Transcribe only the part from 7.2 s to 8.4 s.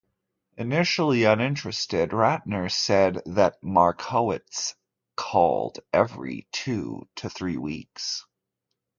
three weeks...